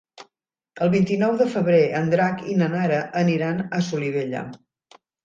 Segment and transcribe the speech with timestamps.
[0.85, 4.43] El vint-i-nou de febrer en Drac i na Nara aniran a Solivella.